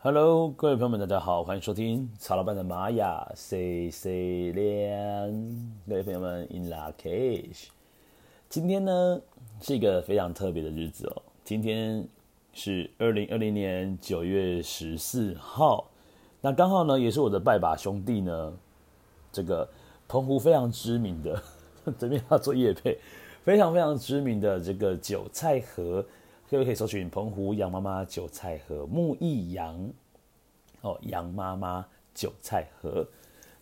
[0.00, 5.76] Hello，各位朋友们，大家好，欢迎收听曹老板的玛雅 C C 恋。
[5.88, 7.64] 各位朋友们，In lak'ech。
[8.48, 9.20] 今天呢
[9.60, 11.22] 是一个非常特别的日子哦。
[11.42, 12.06] 今天
[12.52, 15.90] 是二零二零年九月十四号，
[16.40, 18.52] 那刚好呢也是我的拜把兄弟呢，
[19.32, 19.68] 这个
[20.06, 21.42] 澎湖非常知名的，
[21.98, 22.96] 这边要做业配，
[23.42, 26.06] 非常非常知名的这个韭菜盒。
[26.50, 29.92] 各位可以搜寻澎湖杨妈妈韭菜盒木易杨
[30.80, 33.06] 哦，杨妈妈韭菜盒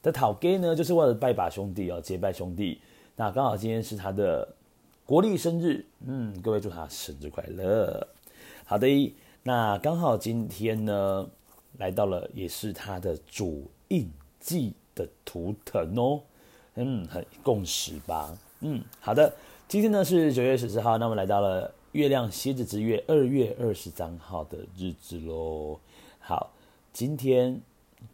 [0.00, 2.80] 的讨 gay 呢，就是为了拜把兄弟哦，结拜兄弟。
[3.16, 4.46] 那刚好今天是他的
[5.04, 8.06] 国历生日，嗯，各位祝他生日快乐。
[8.64, 11.28] 好的，那刚好今天呢，
[11.78, 14.08] 来到了也是他的主印
[14.38, 16.20] 记的图腾哦，
[16.76, 19.34] 嗯，很共识吧，嗯，好的，
[19.66, 21.72] 今天呢是九月十四号，那么来到了。
[21.96, 25.80] 月亮蝎子之月二月二十三号的日子喽，
[26.20, 26.50] 好，
[26.92, 27.58] 今天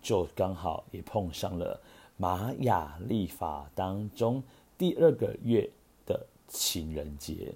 [0.00, 1.80] 就刚好也碰上了
[2.16, 4.40] 玛雅历法当中
[4.78, 5.68] 第二个月
[6.06, 7.52] 的情人节。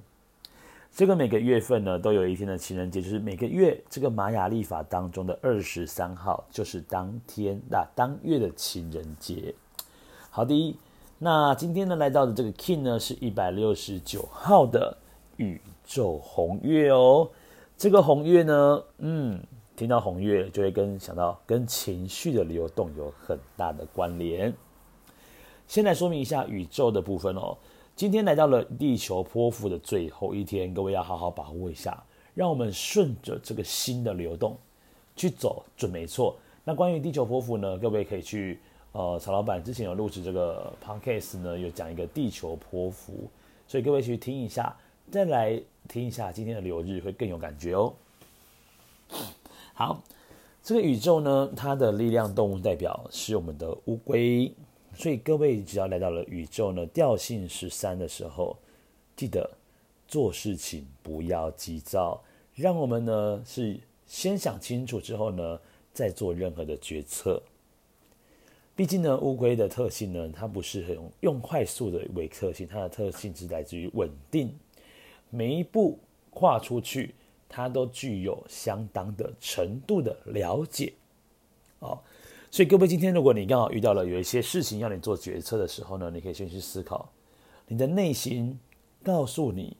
[0.92, 9.54] 这个每个月份呢都有一天的情人节，就是每个月这个玛雅历法当中的二十三号就是当天那、当月的情人节。
[10.28, 10.76] 好的，
[11.20, 14.98] 那今天呢来到的这个 King 呢是一百六十九号的
[15.36, 17.30] 宇宙红月哦，
[17.76, 19.42] 这个红月呢，嗯，
[19.76, 24.52] 听到红月就会跟想到跟情绪的流动有很大的关联。
[25.66, 27.56] 先来说明一下宇宙的部分哦。
[27.94, 32.02] 今天来到了地球泼妇的最后一天，各位要好好把握一下，
[32.34, 34.56] 让我们顺着这个心的流动
[35.14, 36.36] 去走，准没错。
[36.62, 38.60] 那关于地球泼妇呢，各位可以去
[38.92, 43.30] 呃，曹老板之前有录制这个 podcast 呢，有讲一个地球泼妇，
[43.66, 44.76] 所以各位去听一下。
[45.10, 47.94] 再来听一下今天的流日，会更有感觉哦。
[49.72, 50.02] 好，
[50.62, 54.52] 这个宇宙呢，它的力量动物代表是我们的乌龟，
[54.94, 58.56] 所以各位只要来到了宇宙呢调性十三的时候，
[59.14, 59.48] 记得
[60.08, 62.20] 做事情不要急躁，
[62.54, 65.60] 让我们呢是先想清楚之后呢
[65.94, 67.40] 再做任何的决策。
[68.74, 74.52] 毕竟呢，乌龟的特性呢，它不是很用快速的为特性，它的特性是来自于稳定。
[75.30, 75.98] 每一步
[76.30, 77.14] 跨出去，
[77.48, 80.92] 它都具有相当的程度的了解，
[81.78, 81.98] 哦，
[82.50, 87.08] 所以各位今天如果你刚好遇到了有一些事情要你做决策的时候呢，你可以先去思考，
[87.66, 88.58] 你的内心
[89.02, 89.76] 告诉你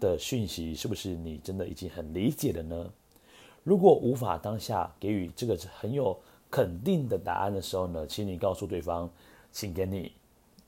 [0.00, 2.90] 的讯息是不是你真的已经很理解了呢？
[3.62, 6.18] 如果无法当下给予这个很有
[6.50, 9.10] 肯定的答案的时候呢，请你告诉对方，
[9.50, 10.12] 请给你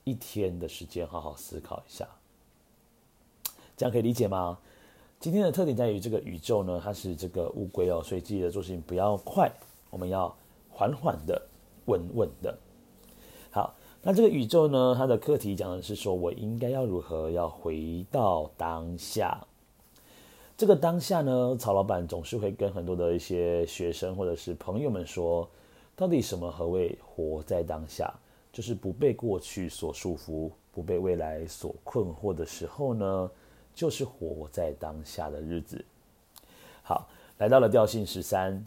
[0.04, 2.08] 一天的时间好好思考一下。
[3.76, 4.59] 这样可以理解吗？
[5.20, 9.50] 今天的特点在于这个宇宙呢，它是这个乌龟哦，所以记得做事情不要快，
[9.91, 10.34] 我们要
[10.70, 11.41] 缓缓的、
[11.87, 12.56] 稳稳的。
[13.50, 19.47] 好，那这个宇宙呢，它的课题讲的是说我应该要如何要回到当下。
[20.56, 25.48] 这个当下呢，曹老板总是会跟很多的一些学生或者是朋友们说，
[25.94, 28.12] 到底什么何谓活在当下？
[28.53, 33.31] 就是不被过去所束缚，不被未来所困惑的时候呢，
[33.76, 35.84] 就是活在当下的日子。
[36.82, 37.06] 好，
[37.37, 38.64] 来到了调性十三，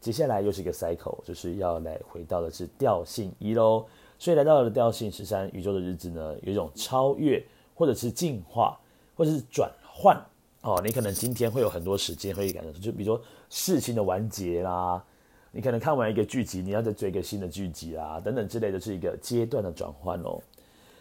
[0.00, 3.84] 接下来又是一个 cycle，就是要来回到的是调性一喽。
[4.18, 7.44] 所以来到了调性十三，宇宙的日子呢，有一种超越，
[7.74, 8.76] 或者是进化，
[9.14, 10.18] 或者是转换。
[10.62, 15.04] 哦，你可能今天会有很多时间会感觉，就比如说事情的完结啦，
[15.52, 20.40] 你可能看完一个剧集，你要再追一个新的剧集啦，等等之类的，是一个阶段的转换哦。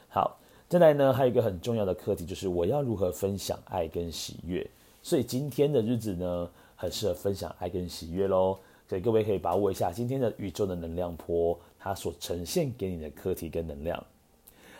[0.09, 0.37] 好。
[0.69, 4.69] 再来呢，还有一个很重要的课题，就是我要如何分享爱跟喜悦。
[5.01, 8.59] 所以今天的日子呢，很适合分享爱跟喜悦喽。
[8.85, 14.05] 所以各位可以把握一下今天的宇宙的能量波，它所呈现给你的课题跟能量。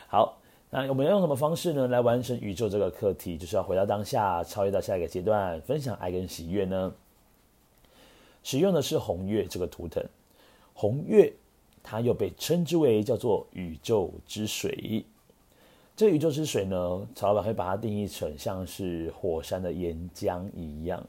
[0.09, 0.37] 好，
[0.69, 3.37] 那我们要用什么方式呢，来完成宇宙这个课题？
[3.37, 6.93] 就是要回到当下，超越到下一个阶段，分享爱跟喜悦呢？
[8.43, 10.03] 使用的是红月这个图腾，
[10.73, 11.31] 红月
[11.81, 15.05] 它又被称之为叫做宇宙之水。
[15.97, 21.03] 这宇宙之水呢，曹老板会把它定义成像是火山的岩浆一样。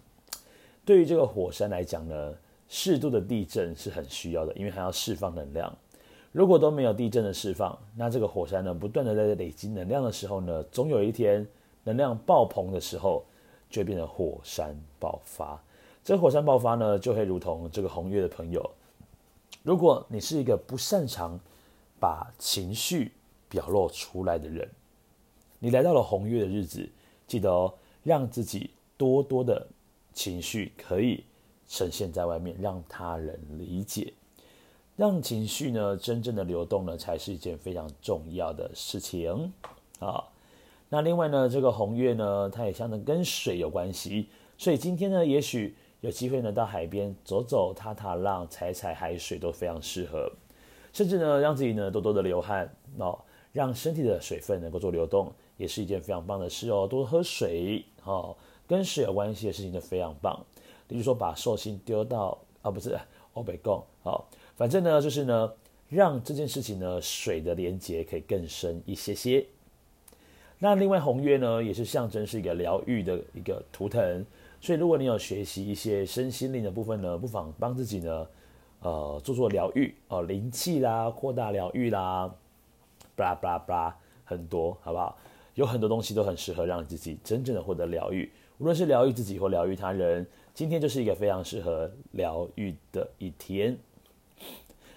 [0.83, 2.35] 对于这个火山来讲呢，
[2.71, 5.71] 适度的地震是很需要的，因为它要释放能量。
[6.33, 11.47] 如果都没有地震的释放，那这个火山呢，不断的在累积能量的时候呢，总有一天
[11.85, 13.23] 能量爆棚的时候，
[13.69, 15.63] 就会变成火山爆发。
[16.03, 18.71] 这火山爆发呢，就会如同这个红月的朋友，
[19.63, 21.39] 如果你是一个不擅长
[22.01, 23.13] 把情绪
[23.49, 24.69] 表露出来的人。
[25.59, 26.89] 你来到了红月的日子，
[27.27, 27.75] 记得哦，
[28.05, 29.67] 让自己多多的
[30.13, 31.25] 情绪可以
[31.69, 34.13] 呈现在外面，让他人理解，
[34.97, 39.53] 让情绪呢真正的流动呢，才是一件非常重要的事情
[39.99, 40.25] 啊。
[40.89, 50.33] 那另外呢，这个红月呢，它也相当跟水有关系，所以今天呢，也许有机会呢到海边走走、踏踏浪、踩踩海水都非常适合，
[50.93, 53.19] 甚至呢让自己呢多多的流汗哦，
[53.59, 56.87] 让身体的水分能够做流动，也是一件非常棒的事哦。
[56.87, 58.37] 多喝水哦，
[58.69, 60.39] 跟水有关系的事情都非常棒。
[60.87, 62.97] 比如说把寿星丢到啊，不是
[63.33, 65.53] 欧北贡，好，反正呢就是呢，
[65.89, 69.45] 让这件事情呢水的连接可以更深一些些。
[70.61, 74.25] 那另外红月呢，也是象征是一个疗愈的一个图腾，
[74.61, 78.25] 所以如果你有学习一些身心灵的部分呢，不妨帮自己呢，
[78.83, 82.33] 呃，做做疗愈哦，灵气啦，扩大疗愈啦，
[83.19, 85.19] 巴拉巴拉巴拉，很多，好不好？
[85.55, 90.25] 有很多东西都很适合让自己真正的获得疗愈，无论是疗愈自己或疗愈他人，
[90.55, 93.77] 今天就是一个非常适合疗愈的一天。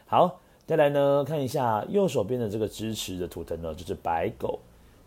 [0.05, 4.59] 好，再来呢，看一下右手边的这个支持的图腾呢，就是白狗。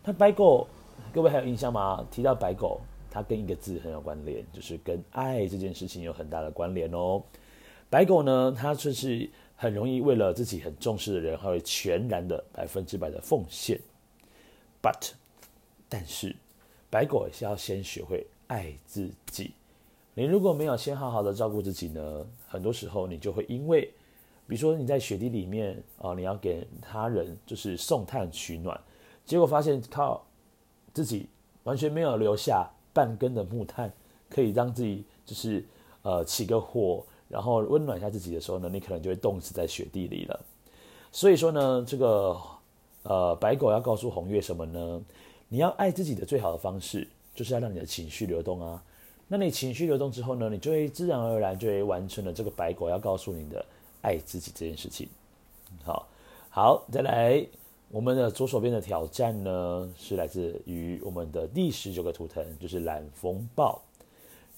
[0.02, 0.66] 那白狗，
[1.12, 2.04] 各位还有印象吗？
[2.10, 2.80] 提到白狗，
[3.10, 7.22] 它跟一个字很有关联，就是跟爱这件事情有很大的关联哦。
[7.88, 13.80] 白狗呢，它就是很容易为了自己很重视的人，还会全然的百分之百的奉献。
[14.82, 15.12] But，
[15.88, 16.34] 但是
[16.90, 19.52] 白狗也是要先学会爱自己。
[20.14, 23.82] 你如果没有先好好的照顾自己呢，很多时候你就会因为，
[24.46, 28.78] 比如说你在雪地里面啊，你要给他人就是送炭取暖。
[29.24, 30.24] 结果发现靠
[30.92, 31.28] 自己
[31.62, 33.92] 完全没有留下半根的木炭，
[34.28, 35.64] 可以让自己就是
[36.02, 37.04] 呃起个火，
[37.34, 40.40] 然后温暖一下自己的时候呢，你可能就会冻死在雪地里了。
[41.10, 42.40] 所以说呢，这个
[43.02, 45.02] 呃白狗要告诉红月什么呢？
[45.48, 48.80] 你要爱自己的最好的方式，就是要让你的情绪流动啊。
[49.26, 53.66] 那你情绪流动之后呢，你就会自然而然就会完成了这个白狗要告诉你的
[54.00, 55.08] 爱自己这件事情。
[55.82, 56.06] 好，
[56.50, 57.44] 好，再来。
[57.90, 63.80] 我们的左手边的挑战呢，是来自于我们的第十九个图腾，就是蓝风暴。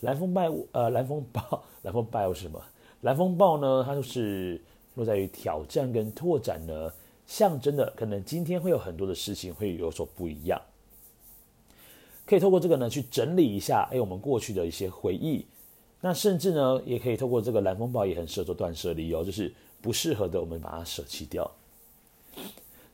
[0.00, 2.62] 蓝风暴，呃，蓝风暴， 蓝风暴是什么？
[3.00, 4.60] 蓝风暴呢，它就是
[4.94, 6.92] 落在于挑战跟拓展呢，
[7.26, 10.60] 象征的可能今天会有很多的事情会有所不一样。
[12.26, 15.46] 可以透过这个呢，去整理一下，哎，我们过去的一些回忆。
[16.00, 21.50] 那甚至呢，也可以透过这个蓝风暴，也很适合做断舍离哦，就是不适合的，我们把它舍弃掉。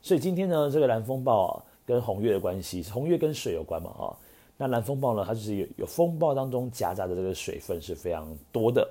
[0.01, 4.17] 所以今天呢，这个蓝风暴啊，跟红月的关系，红月跟水有关嘛，哈。
[4.63, 8.89] 那蓝风暴呢，它就是有有风暴当中夹杂的这个水分是非常多的，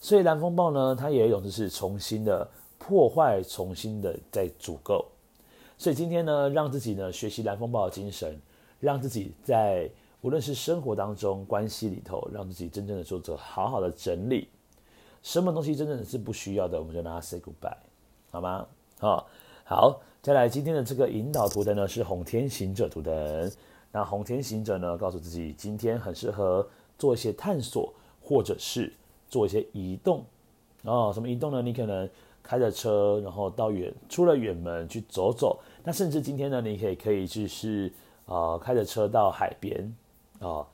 [0.00, 2.48] 所以蓝风暴呢，它也有一种就是重新的
[2.78, 5.04] 破坏，重新的再组构。
[5.76, 8.40] 所以今天呢，让自己呢学习蓝风暴的精神，
[8.80, 9.86] 让自己在
[10.22, 14.48] 无论是生活当中、关系里头，让自己真正的做着好好的整理。
[15.22, 17.76] 什么东西真正的是不需要的，我们就拿它 say goodbye，
[18.30, 18.66] 好吗？
[18.98, 19.28] 好。
[19.64, 23.12] 好，再来今天的这个引导图腾呢，是红天行者图腾。
[23.92, 26.66] 那红天行者呢，告诉自己今天很适合
[26.98, 27.92] 做一些探索，
[28.22, 28.92] 或者是
[29.28, 30.24] 做一些移动。
[30.82, 31.62] 哦，什么移动呢？
[31.62, 32.08] 你可能
[32.42, 35.60] 开着车，然后到远出了远门去走走。
[35.84, 37.92] 那甚至今天呢，你可以可以就是
[38.26, 39.94] 啊、呃，开着车到海边
[40.40, 40.66] 啊、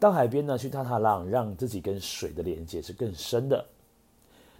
[0.00, 3.64] 到海边呢去踏踏浪，让自己跟水的连接是更深的。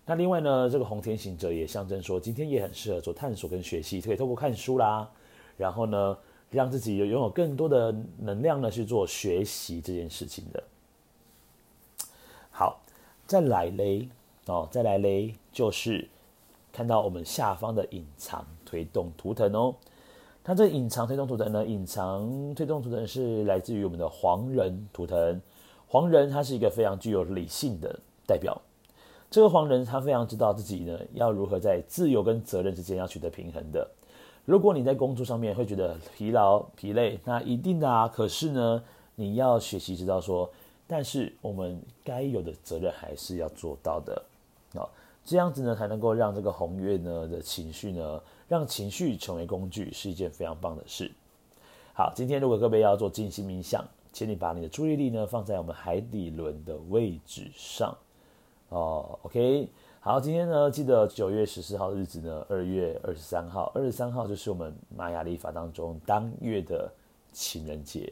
[0.04, 5.08] 那另外呢，这个红天行者也象征说，今天也很适合做探索跟学习，可以透过看书啦，
[5.56, 6.16] 然后呢，
[6.52, 10.62] 让自己有拥有更多的能量呢去做学习这件事情的。
[12.50, 12.80] 好，
[13.26, 14.08] 再来嘞，
[14.46, 16.06] 哦，再来嘞，就是
[16.72, 19.74] 看到我们下方的隐藏推动图腾哦。
[20.44, 25.40] 它这隐藏推动图腾呢，隐藏推动图腾是来自于我们的黄人图腾。
[25.88, 28.60] 黄人他是一个非常具有理性的代表。
[29.32, 33.91] 这个黄人他非常知道自己呢要如何在自由跟责任之间要取得平衡的。
[34.44, 38.06] 如果你在工作上面会觉得疲劳疲累，那一定的啊。
[38.06, 38.84] 可是呢，
[39.15, 40.51] 你要学习知道说，
[40.86, 44.22] 但是我们该有的责任还是要做到的。
[44.74, 44.86] 哦，
[45.24, 51.10] 这样子呢才能够让这个红月呢的情绪呢，让情绪成为工具，是一件非常棒的事。
[51.94, 57.96] 好，今天如果各位要做静心冥想，请你把你的注意力呢放在我们海底轮的位置上。
[58.72, 59.69] 哦，OK，
[60.00, 66.91] 好，今天呢，记得九月十四号日子呢，二月二十三号，二十三号就是我们玛雅历法当中当月的
[67.32, 68.10] 情人节。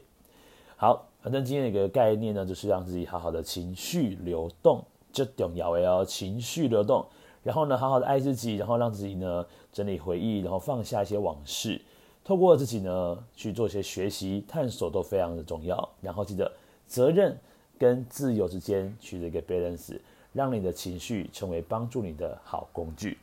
[0.77, 7.03] 好，反正今天的一个概念呢，就是让自己好好的情绪流动，这重要哦，情绪流动，
[7.41, 11.81] 然后呢，好好的爱自己，然后让自己呢整理回忆，然后放下一些往事，
[12.23, 15.89] 透过自己呢去做一些学习探索，都非常的重要。
[16.01, 16.51] 然后记得
[16.85, 17.35] 责任
[17.79, 19.97] 跟自由之间取得一个 balance。
[20.33, 23.17] 让你的情绪成为帮助你的好工具。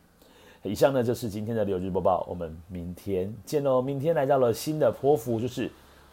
[0.65, 3.81] 以上呢就是今天的六日播报，我们明天见喽！
[3.81, 5.71] 明天来到了新的泼符，就是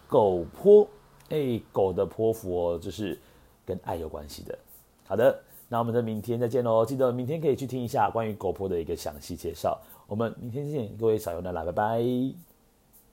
[0.07, 0.87] 狗泼，
[1.29, 3.17] 哎，狗的泼符哦，就是
[3.65, 4.57] 跟爱有关系的。
[5.07, 5.37] 好的，
[5.67, 6.85] 那我们的明天再见喽！
[6.85, 9.81] 记得明天可以去听一下关于狗泼的一个详细介绍。
[10.07, 12.54] 我们明天见，各位撒由那拉，拜拜。